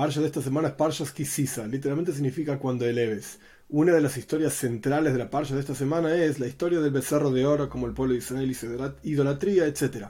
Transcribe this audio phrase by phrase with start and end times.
[0.00, 3.38] parsha de esta semana es Parshas Kisisa, literalmente significa cuando eleves.
[3.68, 6.90] Una de las historias centrales de la parsha de esta semana es la historia del
[6.90, 8.66] becerro de oro, como el pueblo de Israel hizo
[9.02, 10.06] idolatría, etc.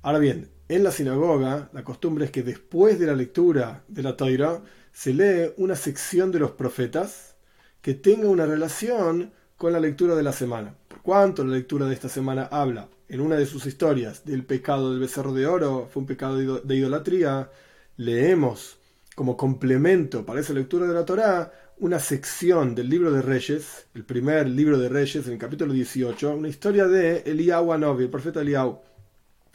[0.00, 4.16] Ahora bien, en la sinagoga la costumbre es que después de la lectura de la
[4.16, 4.62] Torah
[4.92, 7.34] se lee una sección de los profetas
[7.82, 10.74] que tenga una relación con la lectura de la semana.
[10.88, 14.90] Por cuanto la lectura de esta semana habla en una de sus historias del pecado
[14.90, 17.50] del becerro de oro, fue un pecado de idolatría,
[17.98, 18.78] leemos
[19.18, 24.04] como complemento para esa lectura de la Torá una sección del libro de Reyes, el
[24.04, 28.42] primer libro de Reyes, en el capítulo 18, una historia de Eliyahu Anovi, el profeta
[28.42, 28.78] Eliyahu.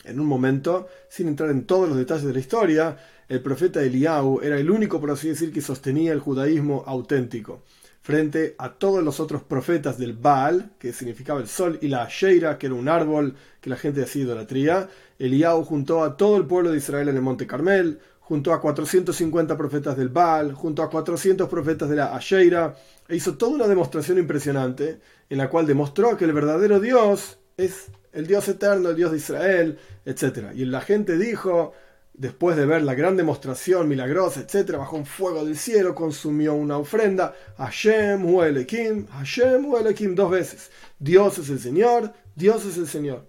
[0.04, 2.98] En un momento, sin entrar en todos los detalles de la historia,
[3.30, 7.63] el profeta Eliyahu era el único, por así decir, que sostenía el judaísmo auténtico
[8.02, 12.57] frente a todos los otros profetas del Baal, que significaba el sol, y la Asheira,
[12.57, 14.90] que era un árbol que la gente hacía idolatría.
[15.20, 19.57] Eliyahu juntó a todo el pueblo de Israel en el monte Carmel, junto a 450
[19.57, 22.76] profetas del Baal, junto a 400 profetas de la Asheira,
[23.07, 27.91] e hizo toda una demostración impresionante en la cual demostró que el verdadero Dios es
[28.13, 30.52] el Dios eterno, el Dios de Israel, etc.
[30.55, 31.74] Y la gente dijo,
[32.13, 36.77] después de ver la gran demostración milagrosa, etc., bajó un fuego del cielo, consumió una
[36.77, 40.71] ofrenda, Hashem Huelekim, Hashem Huelekim, dos veces.
[40.98, 43.27] Dios es el Señor, Dios es el Señor.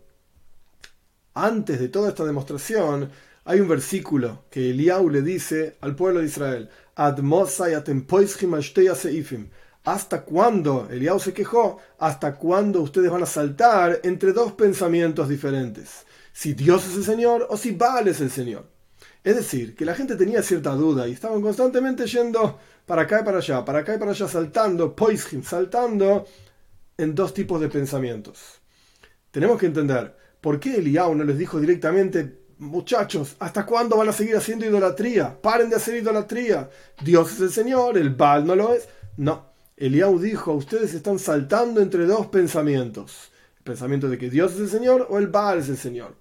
[1.32, 3.10] Antes de toda esta demostración,
[3.44, 6.70] hay un versículo que Eliau le dice al pueblo de Israel,
[9.84, 10.88] ¿Hasta cuándo?
[10.90, 16.06] Eliau se quejó, ¿hasta cuándo ustedes van a saltar entre dos pensamientos diferentes?
[16.32, 18.66] Si Dios es el Señor o si Baal es el Señor.
[19.22, 23.24] Es decir, que la gente tenía cierta duda y estaban constantemente yendo para acá y
[23.24, 26.26] para allá, para acá y para allá, saltando, poishim, saltando
[26.96, 28.60] en dos tipos de pensamientos.
[29.30, 34.12] Tenemos que entender por qué Eliau no les dijo directamente muchachos, ¿hasta cuándo van a
[34.12, 35.40] seguir haciendo idolatría?
[35.40, 36.68] Paren de hacer idolatría.
[37.02, 38.88] Dios es el Señor, el Baal no lo es.
[39.16, 39.46] No,
[39.76, 43.30] Eliau dijo, ustedes están saltando entre dos pensamientos.
[43.58, 46.14] El pensamiento de que Dios es el Señor o el Baal es el Señor.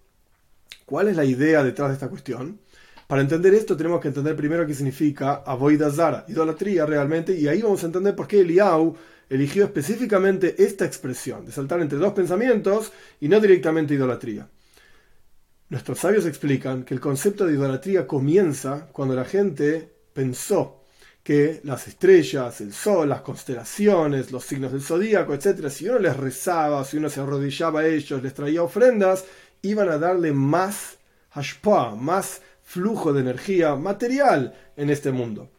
[0.86, 2.60] ¿Cuál es la idea detrás de esta cuestión?
[3.08, 5.44] Para entender esto tenemos que entender primero qué significa
[5.92, 8.96] Zara, idolatría realmente, y ahí vamos a entender por qué Eliau
[9.30, 14.48] eligió específicamente esta expresión, de saltar entre dos pensamientos y no directamente idolatría.
[15.74, 20.84] Nuestros sabios explican que el concepto de idolatría comienza cuando la gente pensó
[21.24, 26.16] que las estrellas, el sol, las constelaciones, los signos del zodíaco, etc., si uno les
[26.16, 29.26] rezaba, si uno se arrodillaba a ellos, les traía ofrendas,
[29.64, 31.00] iban a darle más
[31.32, 35.50] hashpa, más flujo de energía material en este mundo.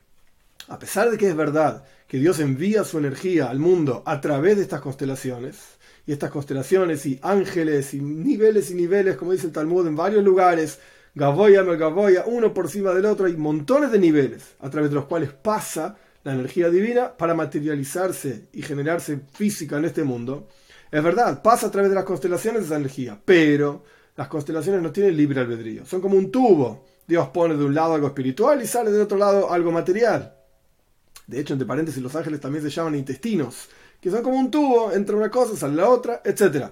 [0.68, 4.58] A pesar de que es verdad que Dios envía su energía al mundo a través
[4.58, 5.73] de estas constelaciones,
[6.06, 10.22] y estas constelaciones y ángeles y niveles y niveles, como dice el Talmud, en varios
[10.22, 10.78] lugares,
[11.14, 15.06] Gaboya, Gaboya, uno por encima del otro, hay montones de niveles a través de los
[15.06, 20.48] cuales pasa la energía divina para materializarse y generarse física en este mundo.
[20.90, 23.84] Es verdad, pasa a través de las constelaciones esa energía, pero
[24.16, 26.84] las constelaciones no tienen libre albedrío, son como un tubo.
[27.06, 30.34] Dios pone de un lado algo espiritual y sale del otro lado algo material.
[31.26, 33.68] De hecho, entre paréntesis, los ángeles también se llaman intestinos
[34.04, 36.66] que son como un tubo, entra una cosa, sale la otra, etc.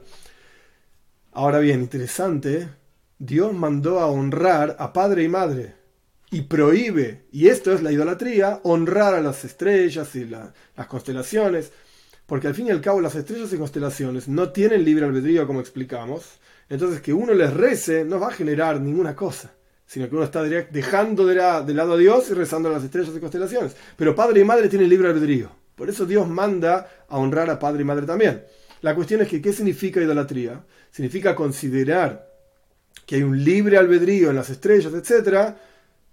[1.33, 2.69] Ahora bien, interesante,
[3.19, 5.75] Dios mandó a honrar a padre y madre
[6.31, 11.73] y prohíbe, y esto es la idolatría, honrar a las estrellas y las constelaciones,
[12.27, 15.61] porque al fin y al cabo las estrellas y constelaciones no tienen libre albedrío como
[15.61, 16.39] explicamos,
[16.69, 19.55] entonces que uno les rece no va a generar ninguna cosa,
[19.87, 23.15] sino que uno está dejando de, de lado a Dios y rezando a las estrellas
[23.17, 23.75] y constelaciones.
[23.97, 25.62] Pero padre y madre tienen libre albedrío.
[25.75, 28.45] Por eso Dios manda a honrar a padre y madre también.
[28.83, 30.65] La cuestión es que, ¿qué significa idolatría?
[30.91, 32.29] Significa considerar
[33.07, 35.55] que hay un libre albedrío en las estrellas, etc.,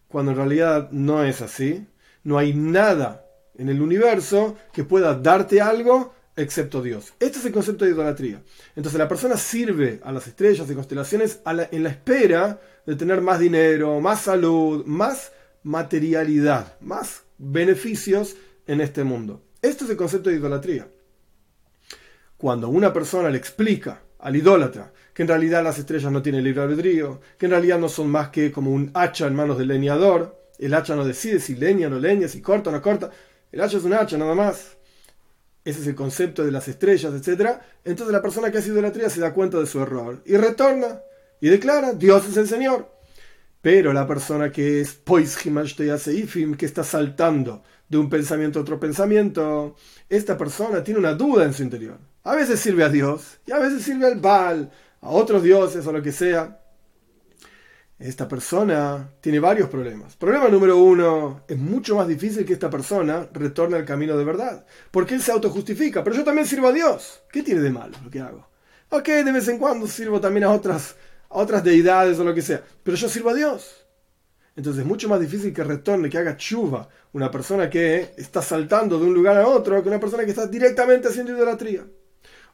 [0.08, 1.86] cuando en realidad no es así.
[2.24, 3.26] No hay nada
[3.56, 7.14] en el universo que pueda darte algo excepto Dios.
[7.20, 8.42] Este es el concepto de idolatría.
[8.76, 13.40] Entonces la persona sirve a las estrellas y constelaciones en la espera de tener más
[13.40, 15.32] dinero, más salud, más
[15.64, 18.36] materialidad, más beneficios
[18.68, 19.44] en este mundo.
[19.62, 20.88] Esto es el concepto de idolatría.
[22.38, 26.62] Cuando una persona le explica al idólatra que en realidad las estrellas no tienen libre
[26.62, 30.40] albedrío, que en realidad no son más que como un hacha en manos del leñador,
[30.58, 33.12] el hacha no decide si leña o no leña, si corta o no corta,
[33.52, 34.78] el hacha es un hacha nada más.
[35.66, 37.60] Ese es el concepto de las estrellas, etc.
[37.84, 41.02] Entonces la persona que hace idolatría se da cuenta de su error y retorna
[41.42, 42.90] y declara, Dios es el Señor.
[43.62, 45.02] Pero la persona que es
[45.98, 49.76] Seifim, que está saltando de un pensamiento a otro pensamiento,
[50.08, 51.98] esta persona tiene una duda en su interior.
[52.24, 54.72] A veces sirve a Dios y a veces sirve al Baal,
[55.02, 56.56] a otros dioses o lo que sea.
[57.98, 60.16] esta persona tiene varios problemas.
[60.16, 64.66] Problema número uno, es mucho más difícil que esta persona retorne al camino de verdad,
[64.92, 67.24] porque él se autojustifica, pero yo también sirvo a Dios.
[67.32, 68.48] ¿Qué tiene de malo lo que hago?
[68.90, 70.96] Ok, de vez en cuando sirvo también a otras,
[71.30, 73.86] a otras deidades o lo que sea, pero yo sirvo a Dios.
[74.60, 79.00] Entonces es mucho más difícil que retorne, que haga chuva una persona que está saltando
[79.00, 81.88] de un lugar a otro que una persona que está directamente haciendo idolatría.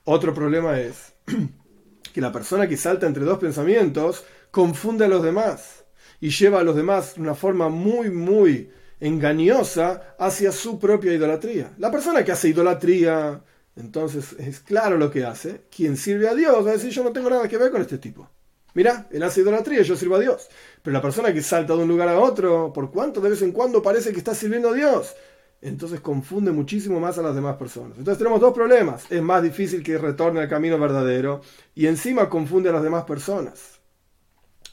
[0.03, 1.13] Otro problema es
[2.13, 5.83] que la persona que salta entre dos pensamientos confunde a los demás
[6.21, 8.69] y lleva a los demás de una forma muy, muy
[8.99, 11.73] engañosa hacia su propia idolatría.
[11.79, 13.41] La persona que hace idolatría,
[13.75, 15.63] entonces es claro lo que hace.
[15.75, 17.97] Quien sirve a Dios va a decir yo no tengo nada que ver con este
[17.97, 18.29] tipo.
[18.75, 20.49] Mira, él hace idolatría, yo sirvo a Dios.
[20.83, 23.53] Pero la persona que salta de un lugar a otro, por cuánto de vez en
[23.53, 25.15] cuando parece que está sirviendo a Dios,
[25.61, 27.97] entonces confunde muchísimo más a las demás personas.
[27.97, 29.09] Entonces tenemos dos problemas.
[29.09, 31.41] Es más difícil que retorne al camino verdadero
[31.73, 33.79] y encima confunde a las demás personas.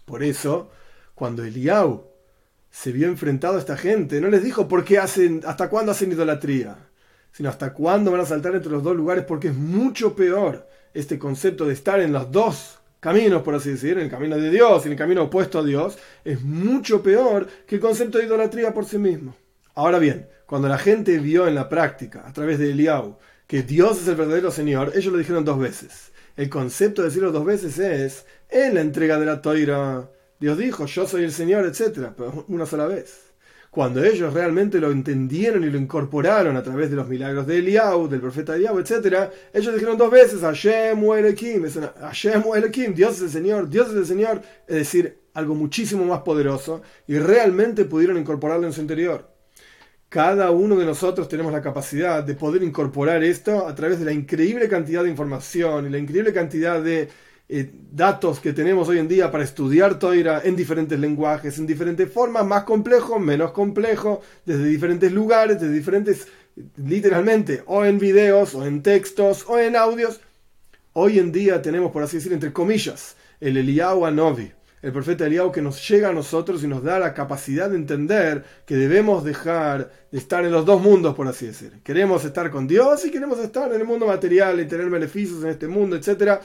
[0.04, 0.70] Por eso,
[1.14, 2.10] cuando Eliau
[2.70, 6.10] se vio enfrentado a esta gente, no les dijo por qué hacen, hasta cuándo hacen
[6.10, 6.76] idolatría,
[7.30, 11.20] sino hasta cuándo van a saltar entre los dos lugares, porque es mucho peor este
[11.20, 14.86] concepto de estar en los dos caminos, por así decir, el camino de Dios y
[14.86, 18.84] en el camino opuesto a Dios, es mucho peor que el concepto de idolatría por
[18.84, 19.34] sí mismo.
[19.74, 23.18] Ahora bien, cuando la gente vio en la práctica, a través de Eliau,
[23.48, 26.12] que Dios es el verdadero Señor, ellos lo dijeron dos veces.
[26.36, 30.08] El concepto de decirlo dos veces es en la entrega de la toira.
[30.38, 32.10] Dios dijo, yo soy el Señor, etc.
[32.16, 33.31] Pero una sola vez.
[33.72, 38.06] Cuando ellos realmente lo entendieron y lo incorporaron a través de los milagros de Eliau,
[38.06, 41.64] del profeta Eliau, etc., ellos dijeron dos veces, Hashem Elohim,
[41.98, 46.82] Hashem Dios es el Señor, Dios es el Señor, es decir, algo muchísimo más poderoso,
[47.06, 49.32] y realmente pudieron incorporarlo en su interior
[50.10, 54.12] cada uno de nosotros tenemos la capacidad de poder incorporar esto a través de la
[54.12, 57.08] increíble cantidad de información y la increíble cantidad de
[57.48, 62.10] eh, datos que tenemos hoy en día para estudiar Toira en diferentes lenguajes, en diferentes
[62.10, 66.28] formas, más complejo, menos complejo, desde diferentes lugares, desde diferentes,
[66.76, 70.20] literalmente, o en videos, o en textos, o en audios.
[70.94, 74.52] Hoy en día tenemos, por así decir, entre comillas, el Eliyahu Novi
[74.82, 78.44] el profeta Eliau que nos llega a nosotros y nos da la capacidad de entender
[78.66, 81.80] que debemos dejar de estar en los dos mundos, por así decir.
[81.84, 85.50] Queremos estar con Dios y queremos estar en el mundo material y tener beneficios en
[85.50, 86.40] este mundo, etc.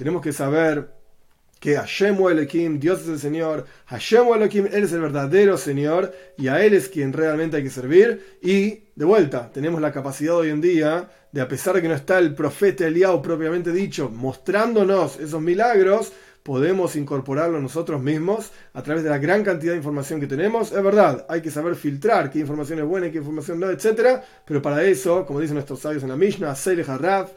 [0.00, 0.88] Tenemos que saber
[1.58, 6.48] que Hashem Elohim, Dios es el Señor, Hashem Elohim, Él es el verdadero Señor y
[6.48, 8.38] a Él es quien realmente hay que servir.
[8.40, 11.94] Y de vuelta, tenemos la capacidad hoy en día de, a pesar de que no
[11.94, 19.04] está el profeta Eliau propiamente dicho, mostrándonos esos milagros, podemos incorporarlo nosotros mismos a través
[19.04, 20.72] de la gran cantidad de información que tenemos.
[20.72, 24.20] Es verdad, hay que saber filtrar qué información es buena y qué información no, etc.
[24.44, 27.30] Pero para eso, como dicen nuestros sabios en la Mishnah, Sele Harraf,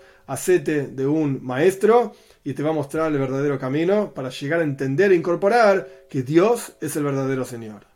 [0.65, 2.13] de un maestro
[2.43, 6.23] y te va a mostrar el verdadero camino para llegar a entender e incorporar que
[6.23, 7.92] Dios es el verdadero Señor.